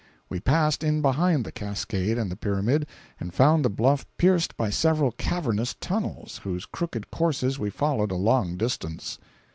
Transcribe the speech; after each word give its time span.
We 0.29 0.39
passed 0.39 0.83
in 0.83 1.03
behind 1.03 1.45
the 1.45 1.51
cascade 1.51 2.17
and 2.17 2.31
the 2.31 2.35
pyramid, 2.35 2.87
and 3.19 3.31
found 3.35 3.63
the 3.63 3.69
bluff 3.69 4.03
pierced 4.17 4.57
by 4.57 4.71
several 4.71 5.11
cavernous 5.11 5.75
tunnels, 5.79 6.41
whose 6.43 6.65
crooked 6.65 7.11
courses 7.11 7.59
we 7.59 7.69
followed 7.69 8.11
a 8.11 8.15
long 8.15 8.57
distance. 8.57 9.19